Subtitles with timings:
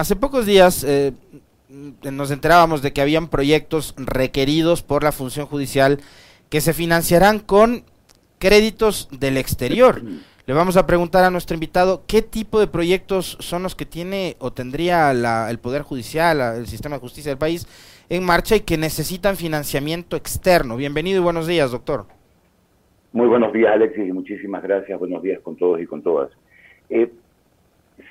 [0.00, 1.12] hace pocos días eh,
[1.68, 5.98] nos enterábamos de que habían proyectos requeridos por la función judicial
[6.48, 7.84] que se financiarán con
[8.38, 10.02] créditos del exterior.
[10.46, 14.36] Le vamos a preguntar a nuestro invitado qué tipo de proyectos son los que tiene
[14.40, 15.12] o tendría
[15.48, 17.68] el Poder Judicial, el sistema de justicia del país
[18.08, 20.76] en marcha y que necesitan financiamiento externo.
[20.76, 22.06] Bienvenido y buenos días, doctor.
[23.12, 24.98] Muy buenos días, Alexis, y muchísimas gracias.
[24.98, 26.30] Buenos días con todos y con todas.
[26.88, 27.12] Eh,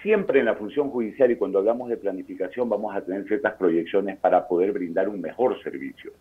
[0.01, 4.17] siempre en la función judicial y cuando hablamos de planificación vamos a tener ciertas proyecciones
[4.17, 6.11] para poder brindar un mejor servicio.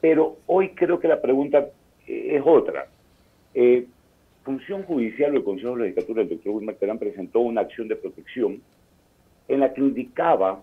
[0.00, 1.66] Pero hoy creo que la pregunta
[2.06, 2.86] eh, es otra.
[3.54, 3.86] Eh,
[4.42, 7.96] función judicial o el Consejo de Legislatura del doctor Wilmer Terán presentó una acción de
[7.96, 8.60] protección
[9.48, 10.62] en la que indicaba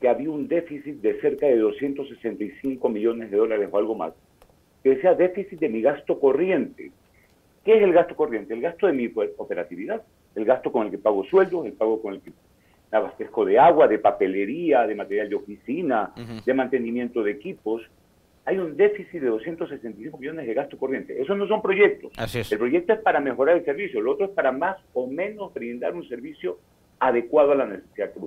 [0.00, 4.12] que había un déficit de cerca de 265 millones de dólares o algo más,
[4.82, 6.90] que decía déficit de mi gasto corriente.
[7.64, 8.54] ¿Qué es el gasto corriente?
[8.54, 10.02] El gasto de mi operatividad,
[10.36, 12.32] el gasto con el que pago sueldos, el pago con el que
[12.92, 16.12] abastezco de agua, de papelería, de material de oficina,
[16.44, 17.82] de mantenimiento de equipos.
[18.44, 21.20] Hay un déficit de 265 millones de gasto corriente.
[21.20, 22.12] Esos no son proyectos.
[22.32, 25.94] El proyecto es para mejorar el servicio, el otro es para más o menos brindar
[25.94, 26.58] un servicio
[27.00, 28.20] adecuado a la necesidad que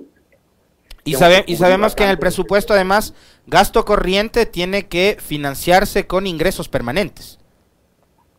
[1.02, 1.12] y,
[1.46, 3.14] y sabemos que en el presupuesto, además,
[3.46, 7.39] gasto corriente tiene que financiarse con ingresos permanentes.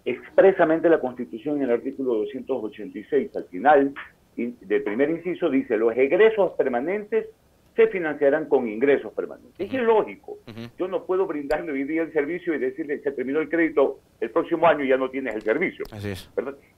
[0.06, 3.94] Expresamente la Constitución en el artículo 286, al final
[4.36, 7.28] del primer inciso, dice, los egresos permanentes
[7.76, 9.54] se financiarán con ingresos permanentes.
[9.60, 10.40] Es lógico.
[10.78, 14.30] Yo no puedo brindarle hoy día el servicio y decirle, se terminó el crédito, el
[14.30, 15.86] próximo año ya no tienes el servicio.
[16.04, 16.30] es.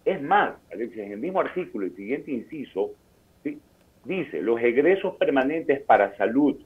[0.06, 2.92] Es más, en el mismo artículo, el siguiente inciso,
[4.06, 6.58] dice, los egresos permanentes para salud,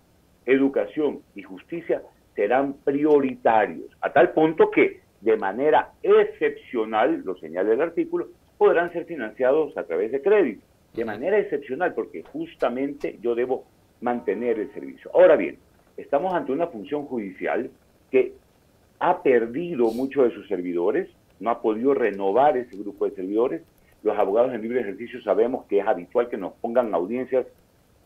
[0.45, 2.01] educación y justicia
[2.35, 9.05] serán prioritarios, a tal punto que de manera excepcional, lo señala el artículo, podrán ser
[9.05, 10.61] financiados a través de crédito.
[10.93, 13.65] De manera excepcional, porque justamente yo debo
[14.01, 15.11] mantener el servicio.
[15.13, 15.57] Ahora bien,
[15.95, 17.69] estamos ante una función judicial
[18.11, 18.33] que
[18.99, 23.61] ha perdido muchos de sus servidores, no ha podido renovar ese grupo de servidores,
[24.03, 27.45] los abogados en libre ejercicio sabemos que es habitual que nos pongan audiencias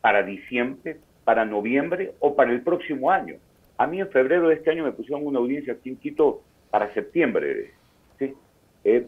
[0.01, 3.35] para diciembre, para noviembre o para el próximo año.
[3.77, 6.93] A mí en febrero de este año me pusieron una audiencia aquí en Quito para
[6.93, 7.71] septiembre.
[8.17, 8.33] ¿sí?
[8.83, 9.07] Eh,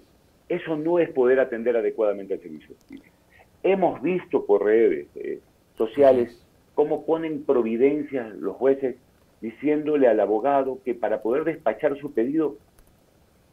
[0.49, 2.75] eso no es poder atender adecuadamente al servicio
[3.63, 5.39] Hemos visto por redes eh,
[5.77, 8.97] sociales cómo ponen providencias los jueces
[9.41, 12.57] diciéndole al abogado que para poder despachar su pedido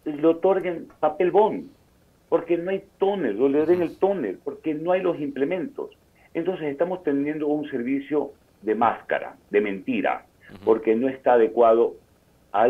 [0.04, 1.70] le otorguen papel bond
[2.30, 5.90] porque no hay tóner, o le den el tóner, porque no hay los implementos.
[6.32, 8.30] Entonces estamos teniendo un servicio
[8.62, 10.26] de máscara, de mentira,
[10.64, 11.96] porque no está adecuado
[12.52, 12.68] a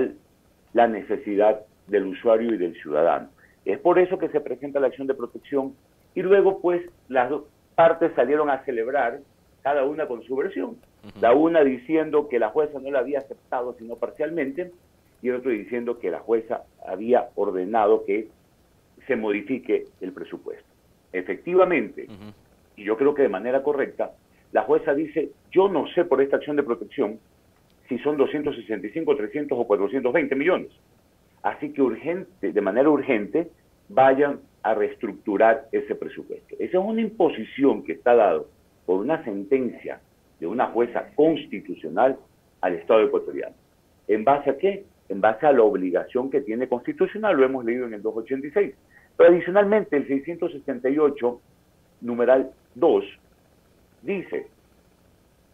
[0.73, 3.29] la necesidad del usuario y del ciudadano.
[3.65, 5.75] Es por eso que se presenta la acción de protección
[6.15, 7.45] y luego pues las dos
[7.75, 9.21] partes salieron a celebrar
[9.63, 10.77] cada una con su versión.
[11.21, 14.73] La una diciendo que la jueza no la había aceptado sino parcialmente
[15.23, 18.29] y el otro diciendo que la jueza había ordenado que
[19.07, 20.65] se modifique el presupuesto.
[21.13, 22.07] Efectivamente,
[22.77, 24.13] y yo creo que de manera correcta,
[24.53, 27.19] la jueza dice, yo no sé por esta acción de protección
[27.91, 30.71] si son 265, 300 o 420 millones.
[31.43, 33.51] Así que urgente, de manera urgente,
[33.89, 36.55] vayan a reestructurar ese presupuesto.
[36.61, 38.49] Esa es una imposición que está dado
[38.87, 40.01] por una sentencia
[40.39, 42.17] de una jueza constitucional
[42.61, 43.57] al Estado ecuatoriano.
[44.07, 44.85] ¿En base a qué?
[45.09, 48.73] En base a la obligación que tiene constitucional, lo hemos leído en el 286.
[49.17, 51.41] Pero adicionalmente, el 668,
[52.03, 53.05] numeral 2,
[54.03, 54.47] dice,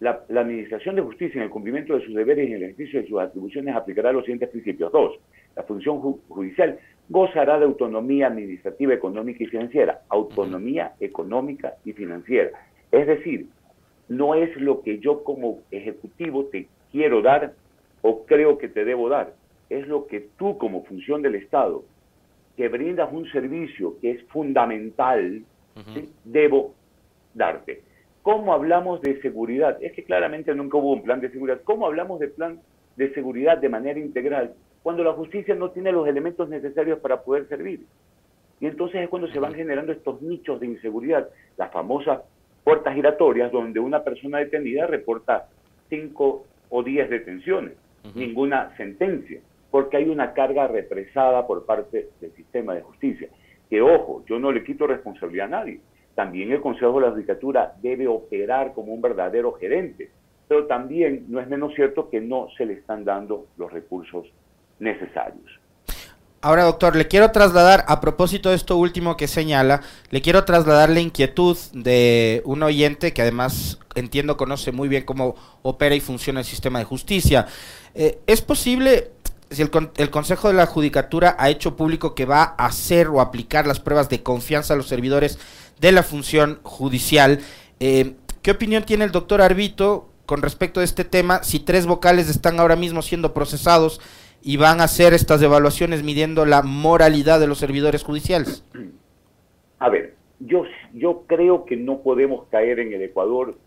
[0.00, 3.08] la, Administración de Justicia en el cumplimiento de sus deberes y en el ejercicio de
[3.08, 4.92] sus atribuciones aplicará los siguientes principios.
[4.92, 5.18] Dos,
[5.54, 10.02] la función judicial gozará de autonomía administrativa, económica y financiera.
[10.08, 12.50] Autonomía económica y financiera.
[12.92, 13.46] Es decir,
[14.08, 17.54] no es lo que yo como ejecutivo te quiero dar
[18.02, 19.34] o creo que te debo dar.
[19.70, 21.84] Es lo que tú como función del Estado
[22.56, 25.42] que brindas un servicio que es fundamental,
[26.24, 26.74] debo
[27.34, 27.82] darte.
[28.26, 29.78] ¿Cómo hablamos de seguridad?
[29.81, 31.61] Es que claramente nunca hubo un plan de seguridad.
[31.62, 32.58] ¿Cómo hablamos de plan
[32.96, 34.52] de seguridad de manera integral
[34.82, 37.87] cuando la justicia no tiene los elementos necesarios para poder servir?
[38.58, 42.23] Y entonces es cuando se van generando estos nichos de inseguridad, las famosas
[42.64, 45.46] puertas giratorias donde una persona detenida reporta
[45.88, 47.75] cinco o diez detenciones,
[48.17, 49.38] ninguna sentencia
[49.70, 53.28] porque hay una carga represada por parte del sistema de justicia.
[53.70, 55.81] Que ojo, yo no le quito responsabilidad a nadie.
[56.16, 60.10] También el Consejo de la Judicatura debe operar como un verdadero gerente,
[60.48, 64.26] pero también no es menos cierto que no se le están dando los recursos
[64.80, 65.60] necesarios.
[66.40, 70.88] Ahora, doctor, le quiero trasladar, a propósito de esto último que señala, le quiero trasladar
[70.88, 76.40] la inquietud de un oyente que además entiendo conoce muy bien cómo opera y funciona
[76.40, 77.46] el sistema de justicia.
[77.94, 79.10] Eh, ¿Es posible,
[79.50, 83.20] si el, el, Consejo de la Judicatura ha hecho público que va a hacer o
[83.20, 85.38] aplicar las pruebas de confianza a los servidores
[85.81, 87.40] de la función judicial,
[87.81, 92.28] eh, ¿qué opinión tiene el doctor Arbito con respecto a este tema si tres vocales
[92.28, 94.00] están ahora mismo siendo procesados?
[94.46, 98.64] y van a hacer estas evaluaciones midiendo la moralidad de los servidores judiciales?
[99.81, 100.62] A ver, yo,
[100.94, 103.58] yo creo que no podemos caer en el Ecuador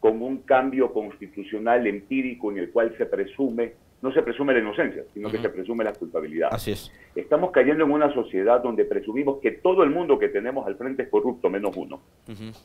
[0.00, 5.02] con un cambio constitucional empírico en el cual se presume, no se presume la inocencia,
[5.14, 6.50] sino que se presume la culpabilidad.
[6.52, 6.92] Así es.
[7.14, 11.04] Estamos cayendo en una sociedad donde presumimos que todo el mundo que tenemos al frente
[11.04, 12.02] es corrupto, menos uno.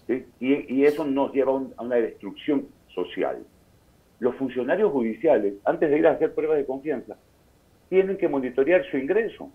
[0.10, 3.38] y, y, eso nos lleva a una destrucción social.
[4.20, 7.16] Los funcionarios judiciales, antes de ir a hacer pruebas de confianza,
[7.88, 9.50] tienen que monitorear su ingreso.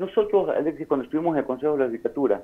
[0.00, 2.42] Nosotros, Alexis, cuando estuvimos en el Consejo de la Judicatura,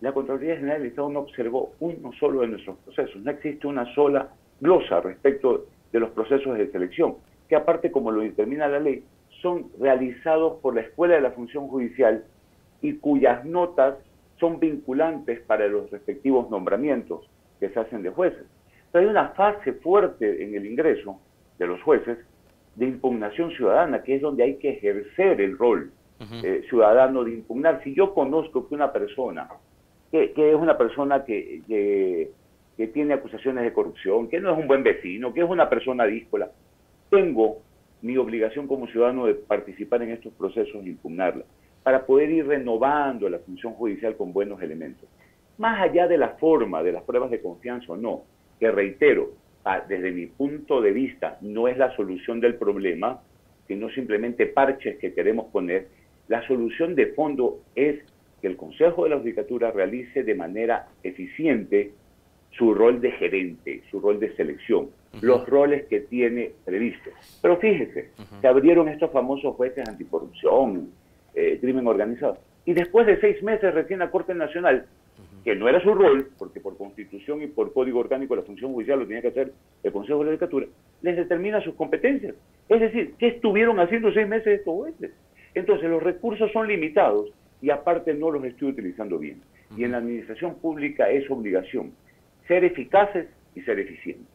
[0.00, 3.20] la Contraloría General del Estado no observó uno solo de nuestros procesos.
[3.22, 4.30] No existe una sola
[4.62, 7.16] glosa respecto de los procesos de selección,
[7.48, 9.04] que aparte, como lo determina la ley,
[9.42, 12.24] son realizados por la Escuela de la Función Judicial
[12.80, 13.96] y cuyas notas
[14.40, 17.28] son vinculantes para los respectivos nombramientos
[17.60, 18.44] que se hacen de jueces.
[18.90, 21.18] Pero hay una fase fuerte en el ingreso
[21.58, 22.18] de los jueces
[22.76, 25.92] de impugnación ciudadana, que es donde hay que ejercer el rol
[26.42, 27.82] eh, ciudadano de impugnar.
[27.84, 29.48] Si yo conozco que una persona,
[30.10, 34.82] que, es una persona que, que, tiene acusaciones de corrupción, que no es un buen
[34.82, 36.50] vecino, que es una persona díscola,
[37.14, 37.62] tengo
[38.02, 41.44] mi obligación como ciudadano de participar en estos procesos e impugnarla,
[41.82, 45.08] para poder ir renovando la función judicial con buenos elementos.
[45.58, 48.24] Más allá de la forma, de las pruebas de confianza o no,
[48.58, 49.30] que reitero,
[49.88, 53.22] desde mi punto de vista, no es la solución del problema,
[53.68, 55.86] sino simplemente parches que queremos poner.
[56.28, 58.00] La solución de fondo es
[58.42, 61.92] que el Consejo de la Judicatura realice de manera eficiente
[62.56, 64.90] su rol de gerente, su rol de selección,
[65.20, 67.12] los roles que tiene previstos.
[67.42, 68.10] Pero fíjese,
[68.40, 70.90] se abrieron estos famosos jueces anticorrupción,
[71.34, 72.38] eh, crimen organizado.
[72.64, 74.86] Y después de seis meses recién la Corte Nacional
[75.44, 79.00] que no era su rol, porque por constitución y por código orgánico la función judicial
[79.00, 79.52] lo tenía que hacer
[79.82, 80.66] el Consejo de la Judicatura,
[81.02, 82.34] les determina sus competencias.
[82.70, 85.10] Es decir, ¿qué estuvieron haciendo seis meses estos jueces?
[85.54, 87.30] Entonces los recursos son limitados
[87.60, 89.42] y aparte no los estoy utilizando bien.
[89.76, 91.92] Y en la administración pública es obligación
[92.46, 94.26] ser eficaces y ser eficientes.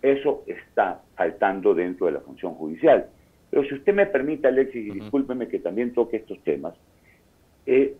[0.00, 3.06] Eso está faltando dentro de la función judicial.
[3.50, 6.74] Pero si usted me permite, Alexis, y discúlpeme que también toque estos temas,
[7.66, 7.94] eh,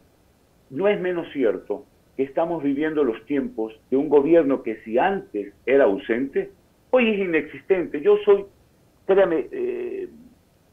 [0.70, 1.84] no es menos cierto
[2.16, 6.50] que estamos viviendo los tiempos de un gobierno que si antes era ausente,
[6.90, 8.00] hoy es inexistente.
[8.00, 8.44] Yo soy,
[9.06, 10.08] créame, eh,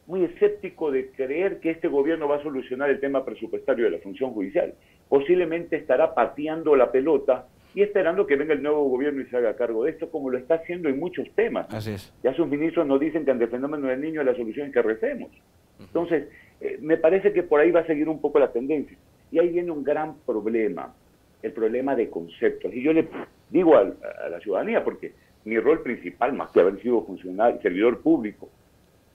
[0.08, 4.00] muy escéptico de creer que este gobierno va a solucionar el tema presupuestario de la
[4.00, 4.74] función judicial.
[5.08, 9.56] Posiblemente estará pateando la pelota y esperando que venga el nuevo gobierno y se haga
[9.56, 11.72] cargo de esto, como lo está haciendo en muchos temas.
[11.74, 12.14] Así es.
[12.24, 14.82] Ya sus ministros nos dicen que ante el fenómeno del niño la solución es que
[14.82, 15.32] recemos.
[15.80, 16.28] Entonces,
[16.62, 18.98] eh, me parece que por ahí va a seguir un poco la tendencia.
[19.32, 20.94] Y ahí viene un gran problema
[21.42, 22.74] el problema de conceptos.
[22.74, 23.08] Y yo le
[23.50, 23.84] digo a,
[24.30, 25.14] la ciudadanía, porque
[25.46, 28.50] mi rol principal, más que haber sido funcionario, servidor público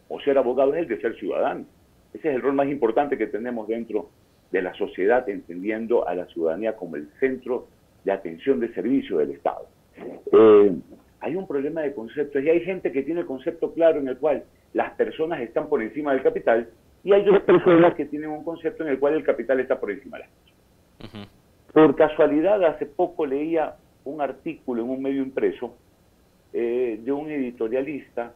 [0.08, 1.66] o ser abogado, es el de ser ciudadano.
[2.12, 4.10] Ese es el rol más importante que tenemos dentro
[4.50, 7.66] de la sociedad, entendiendo a la ciudadanía como el centro
[8.04, 9.66] de atención de servicio del Estado.
[10.32, 10.72] Eh,
[11.20, 14.18] hay un problema de conceptos y hay gente que tiene el concepto claro en el
[14.18, 16.68] cual las personas están por encima del capital
[17.02, 19.90] y hay otras personas que tienen un concepto en el cual el capital está por
[19.90, 20.32] encima de las
[20.98, 21.28] personas.
[21.72, 25.76] Por casualidad, hace poco leía un artículo en un medio impreso
[26.52, 28.32] eh, de un editorialista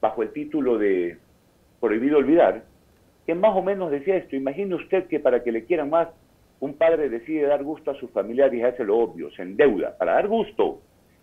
[0.00, 1.18] bajo el título de
[1.80, 2.64] Prohibido Olvidar,
[3.26, 4.36] que más o menos decía esto.
[4.36, 6.08] Imagine usted que para que le quieran más,
[6.64, 9.98] un padre decide dar gusto a su familiar y hace lo obvio, se endeuda.
[9.98, 10.80] Para dar gusto,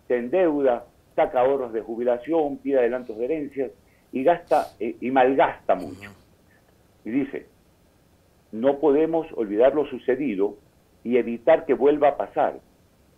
[0.07, 3.71] se endeuda, saca ahorros de jubilación, pide adelantos de herencias
[4.12, 6.12] y gasta eh, y malgasta mucho.
[7.03, 7.48] Y dice,
[8.51, 10.57] no podemos olvidar lo sucedido
[11.03, 12.60] y evitar que vuelva a pasar,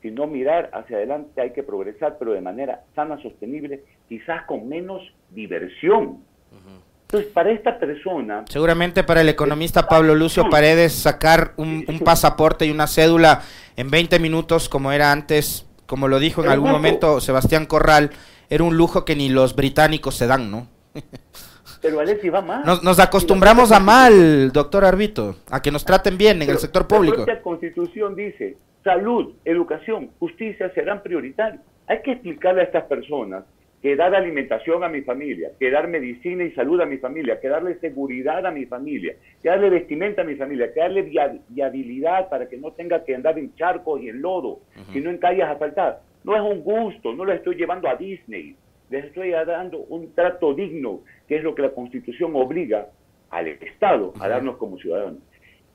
[0.02, 5.02] sino mirar hacia adelante hay que progresar, pero de manera sana, sostenible, quizás con menos
[5.32, 6.24] diversión.
[7.14, 8.44] Entonces, para esta persona...
[8.50, 13.44] Seguramente para el economista Pablo Lucio Paredes sacar un, pasaporte y una cédula
[13.76, 18.10] en 20 minutos, como era antes, como lo dijo en algún momento Sebastián Corral,
[18.50, 20.68] era un lujo que ni los británicos se dan, ¿no?
[21.84, 22.64] Pero Alexi va mal.
[22.82, 27.26] Nos, acostumbramos a mal, doctor Arbito, a que nos traten bien en el sector público.
[27.28, 31.62] La constitución dice, salud, educación, justicia serán prioritarios.
[31.86, 33.44] Hay que explicarle a estas personas
[33.84, 37.50] que dar alimentación a mi familia, que dar medicina y salud a mi familia, que
[37.50, 41.02] darle seguridad a mi familia, que darle vestimenta a mi familia, que darle
[41.50, 44.62] viabilidad para que no tenga que andar en charcos y en lodo,
[44.94, 45.98] sino en calles asfaltadas.
[46.24, 48.56] No es un gusto, no lo estoy llevando a Disney,
[48.90, 52.88] les estoy dando un trato digno, que es lo que la Constitución obliga
[53.32, 55.20] al Estado a darnos como ciudadanos.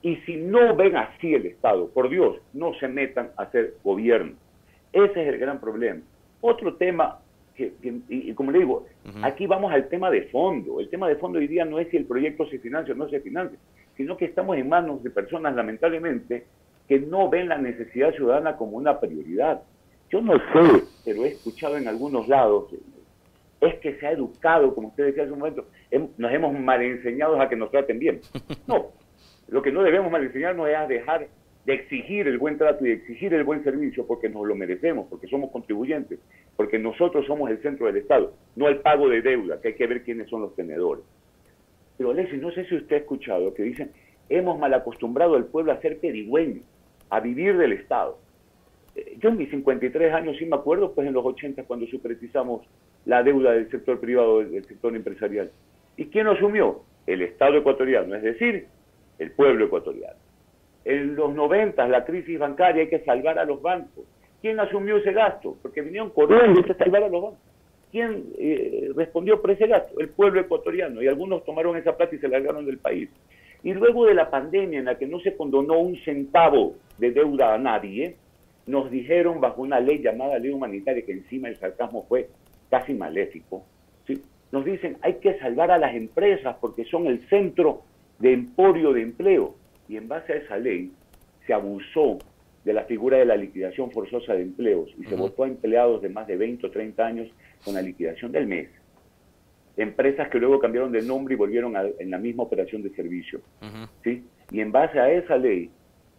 [0.01, 4.33] Y si no ven así el Estado, por Dios, no se metan a hacer gobierno.
[4.93, 6.01] Ese es el gran problema.
[6.41, 7.19] Otro tema,
[7.59, 8.85] que, y, como le digo,
[9.21, 10.79] aquí vamos al tema de fondo.
[10.79, 13.09] El tema de fondo hoy día no es si el proyecto se financia o no
[13.09, 13.59] se financia,
[13.97, 16.45] sino que estamos en manos de personas, lamentablemente,
[16.87, 19.61] que no ven la necesidad ciudadana como una prioridad.
[20.09, 22.73] Yo no sé, pero he escuchado en algunos lados,
[23.61, 25.65] es que se ha educado, como usted decía hace un momento,
[26.17, 28.21] nos hemos mal enseñado a que nos traten bien.
[28.67, 28.91] No,
[29.47, 31.27] lo que no debemos mal enseñarnos es a dejar
[31.65, 35.07] de exigir el buen trato y de exigir el buen servicio porque nos lo merecemos,
[35.09, 36.19] porque somos contribuyentes,
[36.55, 39.87] porque nosotros somos el centro del Estado, no el pago de deuda, que hay que
[39.87, 41.03] ver quiénes son los tenedores.
[41.97, 43.91] Pero Alexis, no sé si usted ha escuchado que dicen,
[44.29, 46.61] hemos mal acostumbrado al pueblo a ser pedigüeño,
[47.09, 48.17] a vivir del Estado.
[48.95, 52.65] Eh, yo en mis 53 años sí me acuerdo, pues en los 80 cuando supervisamos
[53.05, 55.51] la deuda del sector privado, del sector empresarial.
[55.97, 56.83] ¿Y quién asumió?
[57.05, 58.67] El Estado ecuatoriano, es decir,
[59.17, 60.28] el pueblo ecuatoriano.
[60.89, 64.05] En los 90, la crisis bancaria, hay que salvar a los bancos.
[64.41, 65.55] ¿Quién asumió ese gasto?
[65.61, 67.39] Porque vinieron corriendo a salvar a los bancos.
[67.91, 69.99] ¿Quién eh, respondió por ese gasto?
[69.99, 71.03] El pueblo ecuatoriano.
[71.03, 73.07] Y algunos tomaron esa plata y se largaron del país.
[73.61, 77.53] Y luego de la pandemia, en la que no se condonó un centavo de deuda
[77.53, 78.15] a nadie,
[78.65, 82.29] nos dijeron bajo una ley llamada ley humanitaria, que encima el sarcasmo fue
[82.69, 83.63] casi maléfico,
[84.07, 84.23] ¿sí?
[84.51, 87.81] nos dicen hay que salvar a las empresas porque son el centro
[88.19, 89.55] de emporio de empleo.
[89.89, 90.91] Y en base a esa ley
[91.45, 92.19] se abusó
[92.63, 96.09] de la figura de la liquidación forzosa de empleos y se votó a empleados de
[96.09, 97.27] más de 20 o 30 años
[97.65, 98.69] con la liquidación del mes.
[99.75, 103.41] Empresas que luego cambiaron de nombre y volvieron a, en la misma operación de servicio.
[104.03, 104.23] ¿sí?
[104.51, 105.71] Y en base a esa ley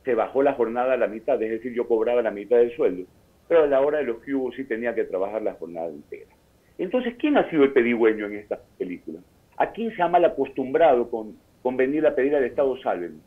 [0.05, 3.05] se bajó la jornada a la mitad, es decir, yo cobraba la mitad del sueldo,
[3.47, 6.31] pero a la hora de los que sí tenía que trabajar la jornada entera.
[6.79, 9.21] Entonces, ¿quién ha sido el pedigüeño en esta película?
[9.59, 13.21] ¿A quién se ha mal acostumbrado con, con venir a pedir al Estado salven?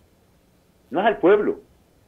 [0.94, 1.60] No es al pueblo,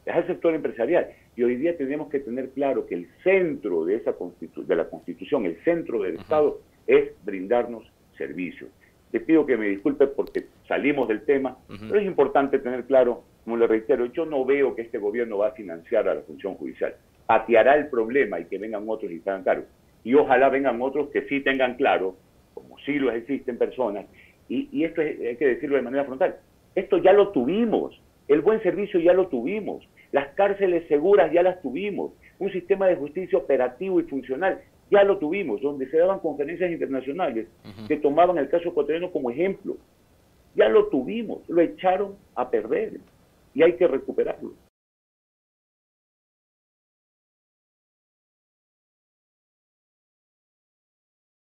[0.05, 1.07] es al sector empresarial.
[1.35, 4.13] Y hoy día tenemos que tener claro que el centro de, esa
[4.55, 7.83] de la Constitución, el centro del Estado, es brindarnos
[8.15, 8.69] servicios.
[9.11, 13.57] Te pido que me disculpe porque salimos del tema, pero es importante tener claro, como
[13.57, 16.93] le reitero, yo no veo que este gobierno va a financiar a la función judicial.
[17.25, 19.65] Pateará el problema y que vengan otros y se hagan cargo
[20.03, 22.15] y ojalá vengan otros que sí tengan claro,
[22.53, 24.05] como sí lo existen personas,
[24.47, 26.35] y, esto hay que decirlo de manera frontal,
[26.75, 31.61] esto ya lo tuvimos, el buen servicio ya lo tuvimos, las cárceles seguras ya las
[31.61, 36.71] tuvimos, un sistema de justicia operativo y funcional ya lo tuvimos, donde se daban conferencias
[36.71, 37.47] internacionales
[37.87, 39.77] que tomaban el caso ecuatoriano como ejemplo.
[40.55, 42.99] Ya lo tuvimos, lo echaron a perder
[43.53, 44.53] y hay que recuperarlo.